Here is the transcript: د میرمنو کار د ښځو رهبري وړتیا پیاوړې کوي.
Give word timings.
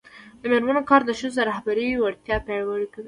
د 0.41 0.43
میرمنو 0.51 0.81
کار 0.89 1.01
د 1.05 1.11
ښځو 1.19 1.39
رهبري 1.49 1.87
وړتیا 1.97 2.37
پیاوړې 2.47 2.87
کوي. 2.93 2.99